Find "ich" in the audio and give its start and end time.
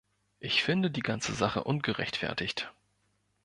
0.39-0.63